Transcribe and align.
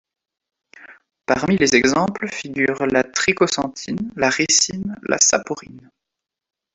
Parmi 1.27 1.57
les 1.57 1.75
exemples 1.75 2.27
figurent 2.27 2.87
la 2.87 3.03
trichosanthine, 3.03 4.11
la 4.15 4.31
ricine, 4.31 4.95
la 5.03 5.19
saporine. 5.19 5.91